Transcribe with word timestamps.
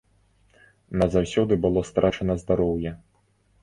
Назаўсёды 1.03 1.53
было 1.69 1.87
страчана 1.93 2.33
здароўе. 2.45 2.99